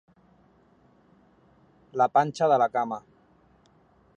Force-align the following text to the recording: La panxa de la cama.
La 2.03 2.07
panxa 2.15 2.51
de 2.53 2.59
la 2.63 2.69
cama. 2.79 2.99